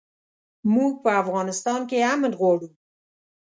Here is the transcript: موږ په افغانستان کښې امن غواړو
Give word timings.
موږ 0.73 0.91
په 1.03 1.09
افغانستان 1.21 1.79
کښې 1.89 1.99
امن 2.13 2.31
غواړو 2.39 2.67